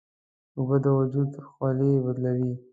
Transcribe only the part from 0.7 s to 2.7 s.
د وجود خولې بدلوي.